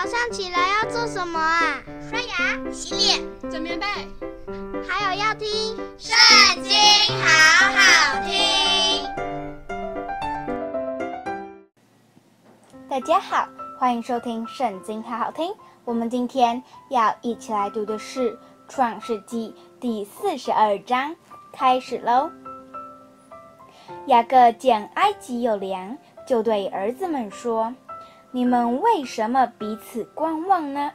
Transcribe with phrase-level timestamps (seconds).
[0.00, 1.82] 早上起来要做什么啊？
[2.08, 3.84] 刷牙、洗脸、整棉被，
[4.88, 5.48] 还有要听
[5.98, 6.16] 《圣
[6.62, 6.70] 经》，
[7.20, 7.26] 好
[7.74, 9.04] 好听。
[12.88, 15.52] 大家好，欢迎收听《圣经》，好好听。
[15.84, 18.30] 我们今天要一起来读的是
[18.68, 21.12] 《创世纪》第四十二章，
[21.52, 22.30] 开始喽。
[24.06, 27.74] 雅各见埃及有粮，就对儿子们说。
[28.30, 30.90] 你们为什么彼此观望呢？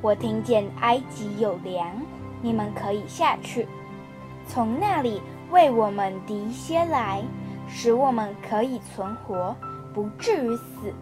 [0.00, 1.90] 我听见埃及有粮，
[2.40, 3.66] 你们可以下去，
[4.46, 7.24] 从那里为我们糴些来，
[7.66, 9.56] 使我们可以存活，
[9.92, 10.94] 不至于死。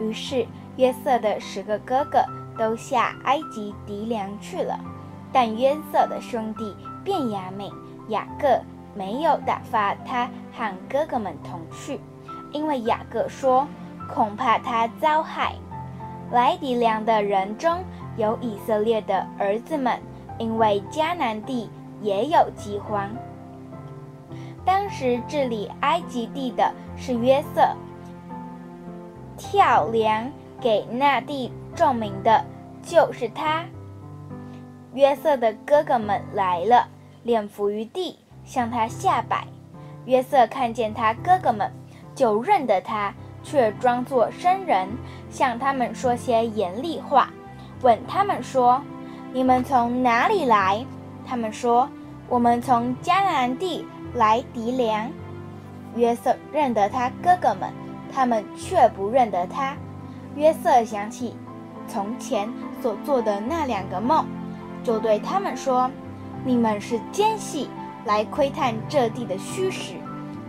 [0.00, 0.44] 于是
[0.76, 2.18] 约瑟的十个哥哥
[2.58, 4.76] 都下埃及糴粮去了，
[5.32, 7.72] 但约瑟的兄弟便雅悯、
[8.08, 8.60] 雅各
[8.92, 12.00] 没有打发他和哥哥们同去，
[12.50, 13.68] 因为雅各说。
[14.08, 15.54] 恐怕他遭害。
[16.30, 17.84] 来糴粮的人中
[18.16, 20.00] 有以色列的儿子们，
[20.38, 23.10] 因为迦南地也有饥荒。
[24.64, 27.76] 当时治理埃及地的是约瑟，
[29.36, 32.42] 调粮给那地众民的
[32.82, 33.64] 就是他。
[34.94, 36.88] 约瑟的哥哥们来了，
[37.24, 39.46] 脸伏于地，向他下拜。
[40.04, 41.70] 约瑟看见他哥哥们，
[42.14, 43.12] 就认得他。
[43.42, 44.88] 却装作生人，
[45.30, 47.30] 向他们说些严厉话，
[47.82, 48.82] 问他们说
[49.32, 50.84] ：“你们从哪里来？”
[51.26, 51.88] 他们说
[52.28, 55.10] ：“我们从迦南地来糴粮。”
[55.94, 57.70] 约瑟认得他哥哥们，
[58.12, 59.76] 他们却不认得他。
[60.36, 61.36] 约瑟想起
[61.86, 62.48] 从前
[62.80, 64.24] 所做的那两个梦，
[64.82, 65.90] 就对他们说
[66.44, 67.68] ：“你们是奸细，
[68.06, 69.94] 来窥探这地的虚实。”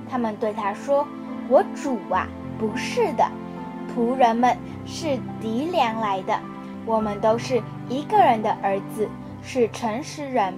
[0.10, 1.06] 他们对他说
[1.50, 2.28] ：“我主啊！”
[2.60, 3.26] 不是的，
[3.94, 6.40] 仆人们是嫡粮来的，
[6.86, 9.10] 我们都是一个人的儿子，
[9.42, 10.54] 是诚实人。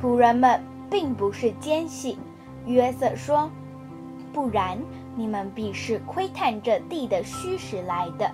[0.00, 2.18] 仆人们并不是奸细。
[2.66, 3.50] 约瑟说
[4.32, 4.78] ：“不然，
[5.16, 8.30] 你们必是窥探这地的虚实来的。”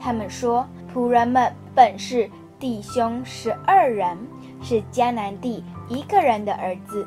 [0.00, 2.28] 他们说：“仆人们本是
[2.58, 4.18] 弟兄十二人，
[4.62, 7.06] 是迦南地一个人的儿子。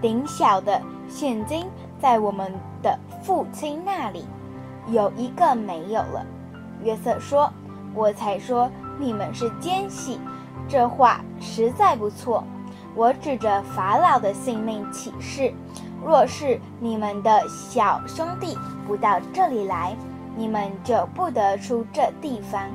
[0.00, 1.66] 顶小的现今
[2.00, 4.24] 在我们的父亲那里。”
[4.88, 6.26] 有一个没有了，
[6.82, 7.50] 约瑟说
[7.94, 10.20] ：“我才说你们是奸细，
[10.68, 12.42] 这话实在不错。
[12.94, 15.54] 我指着法老的性命起誓，
[16.04, 19.96] 若是你们的小兄弟不到这里来，
[20.36, 22.68] 你们就不得出这地方。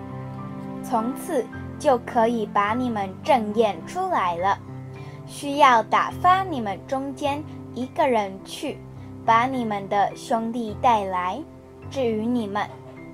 [0.84, 1.46] 从此
[1.78, 4.58] 就可以把你们证验出来了。
[5.28, 7.44] 需要打发你们中间
[7.74, 8.80] 一个人去，
[9.26, 11.44] 把你们的兄弟带来。”
[11.90, 12.68] 至于你们，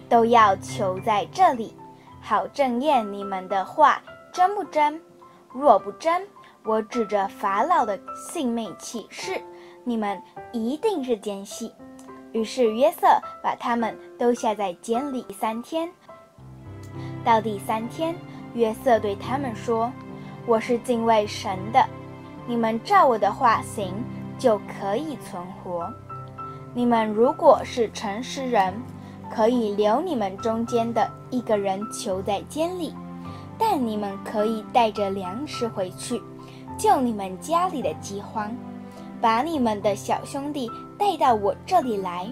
[0.09, 1.75] 都要求在这里，
[2.21, 4.01] 好证验你们的话
[4.31, 4.99] 真不真。
[5.53, 6.27] 若不真，
[6.63, 9.41] 我指着法老的性命起誓，
[9.83, 11.71] 你们一定是奸细。
[12.31, 13.07] 于是约瑟
[13.43, 15.89] 把他们都下在监里三天。
[17.23, 18.15] 到第三天，
[18.53, 19.91] 约瑟对他们说
[20.47, 21.85] ：“我是敬畏神的，
[22.47, 23.93] 你们照我的话行，
[24.39, 25.87] 就可以存活。”
[26.75, 28.73] 你们如果是诚实人，
[29.29, 32.93] 可以留你们中间的一个人囚在监里，
[33.57, 36.21] 但你们可以带着粮食回去，
[36.77, 38.55] 救你们家里的饥荒，
[39.21, 42.27] 把你们的小兄弟带到我这里来。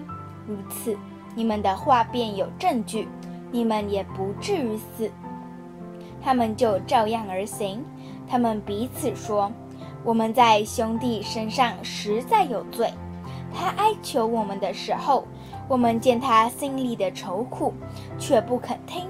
[0.46, 0.96] 如此，
[1.36, 3.08] 你们的话便有证据，
[3.52, 5.10] 你们也不至于死。
[6.20, 7.84] 他们就照样而行。
[8.28, 9.52] 他们彼此说
[10.02, 12.92] ：“我们在兄弟身上实在有罪。”
[13.54, 15.26] 他哀求我们的时候，
[15.68, 17.72] 我们见他心里的愁苦，
[18.18, 19.06] 却不肯听，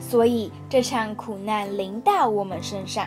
[0.00, 3.06] 所以这场苦难临到我们身上。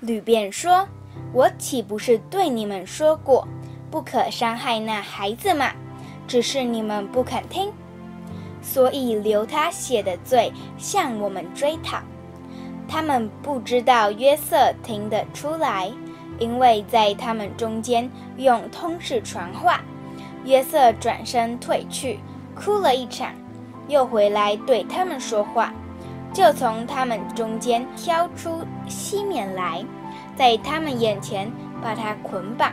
[0.00, 0.86] 吕便说
[1.32, 3.46] ：“我岂不是对你们说过，
[3.90, 5.72] 不可伤害那孩子吗？
[6.26, 7.72] 只是你们不肯听，
[8.62, 11.98] 所以流他血的罪向我们追讨。
[12.88, 15.92] 他们不知道约瑟听得出来。”
[16.40, 19.80] 因为在他们中间用通事传话，
[20.44, 22.18] 约瑟转身退去，
[22.56, 23.32] 哭了一场，
[23.86, 25.72] 又回来对他们说话，
[26.32, 29.84] 就从他们中间挑出西缅来，
[30.34, 31.52] 在他们眼前
[31.82, 32.72] 把他捆绑。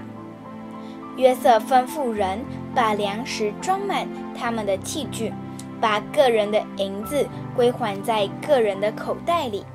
[1.17, 2.39] 约瑟吩咐人
[2.73, 5.33] 把粮食装满他们的器具，
[5.81, 9.65] 把个人的银子归还在个人的口袋里，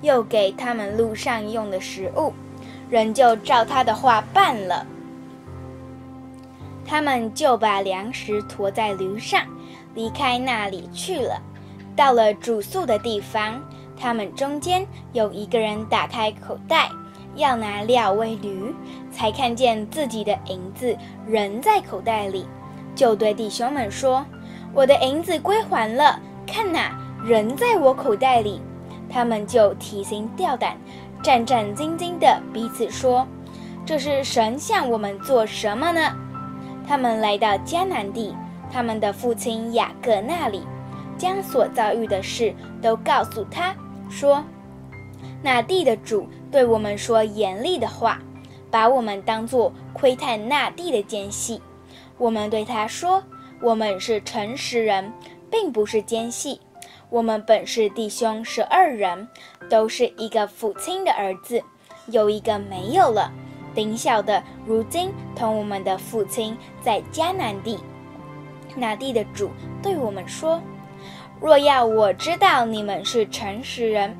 [0.00, 2.32] 又给他们路上用的食物。
[2.92, 4.86] 人就照他的话办了，
[6.84, 9.40] 他们就把粮食驮在驴上，
[9.94, 11.40] 离开那里去了。
[11.96, 13.58] 到了住宿的地方，
[13.98, 16.90] 他们中间有一个人打开口袋，
[17.34, 18.74] 要拿料喂驴，
[19.10, 20.94] 才看见自己的银子
[21.26, 22.44] 仍在口袋里，
[22.94, 24.22] 就对弟兄们说
[24.74, 26.94] ：“我的银子归还了，看哪，
[27.24, 28.60] 仍在我口袋里。”
[29.10, 30.74] 他们就提心吊胆，
[31.22, 33.26] 战战兢兢地彼此说
[33.86, 36.00] ：“这是神向我们做什么呢？”
[36.86, 38.34] 他们来到迦南地，
[38.72, 40.62] 他们的父亲雅各那里，
[41.16, 42.52] 将所遭遇的事
[42.82, 43.72] 都告诉他，
[44.10, 44.42] 说
[45.42, 48.18] ：“那地的主对我们说严厉的话，
[48.68, 51.62] 把我们当作窥探那地的奸细。
[52.18, 53.22] 我们对他说：
[53.60, 55.12] 我们是诚实人，
[55.48, 56.60] 并不是奸细。
[57.12, 59.28] 我们本是弟兄十二人，
[59.68, 61.62] 都是一个父亲的儿子，
[62.06, 63.30] 有一个没有了。”
[63.76, 67.78] 顶小的如今同我们的父亲在迦南地，
[68.74, 69.50] 那地的主
[69.82, 70.58] 对我们说
[71.38, 74.16] ：“若要我知道你们是诚实人，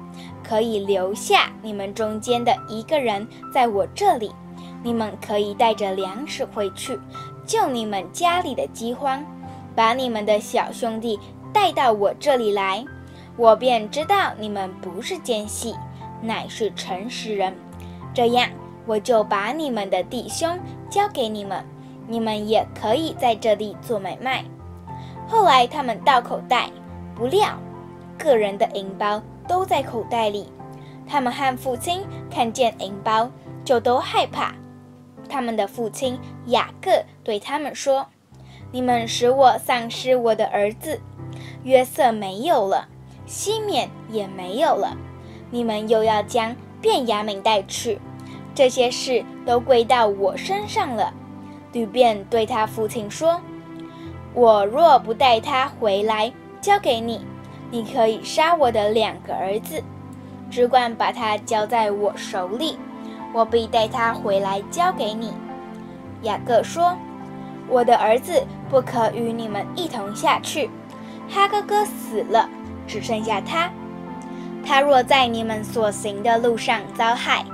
[0.46, 4.30] 可以留下你们中间的一个人在我这里，
[4.82, 7.00] 你们可以带着粮食回去，
[7.46, 9.24] 救你们家里的饥荒，
[9.74, 11.18] 把你们的小兄弟
[11.52, 12.84] 带到我这里来，
[13.36, 15.74] 我便知道你们不是奸细，
[16.20, 17.54] 乃是诚实人。
[18.14, 18.48] 这样。”
[18.84, 20.58] 我就把你们的弟兄
[20.90, 21.64] 交给你们，
[22.08, 24.44] 你们也可以在这里做买卖。
[25.28, 26.68] 后来他们倒口袋，
[27.14, 27.56] 不料
[28.18, 30.52] 个人的银包都在口袋里。
[31.06, 33.30] 他们和父亲看见银包，
[33.64, 34.52] 就都害怕。
[35.28, 36.90] 他们的父亲雅各
[37.22, 38.04] 对他们说
[38.72, 41.00] ：“你们使我丧失我的儿子，
[41.64, 42.88] 约瑟没有了，
[43.26, 44.96] 西缅也没有了，
[45.50, 48.00] 你们又要将便雅悯带去。”
[48.54, 51.12] 这些事都归到我身上了。
[51.72, 53.40] 吕便对他父亲说
[54.34, 56.30] ：“我若不带他回来
[56.60, 57.24] 交给你，
[57.70, 59.82] 你可以杀我的两个儿子，
[60.50, 62.76] 只管把他交在我手里，
[63.32, 65.32] 我必带他回来交给你。”
[66.22, 66.94] 雅各说
[67.70, 70.68] ：“我的儿子不可与你们一同下去。
[71.32, 72.48] 他哥哥死了，
[72.86, 73.72] 只剩下他。
[74.64, 77.44] 他若在你们所行的路上遭害。”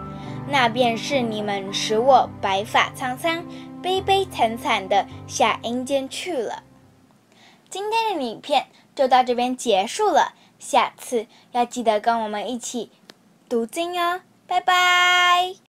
[0.50, 3.44] 那便是你们使我白发苍苍、
[3.82, 6.62] 悲悲惨惨的下阴间去了。
[7.68, 12.90] 今天的影片就到这边结束了，下次要记得跟我们一起
[13.46, 15.58] 读经哦，拜拜。